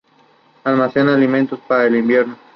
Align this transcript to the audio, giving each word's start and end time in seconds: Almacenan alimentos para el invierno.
Almacenan 0.63 1.13
alimentos 1.13 1.59
para 1.67 1.85
el 1.85 1.95
invierno. 1.95 2.35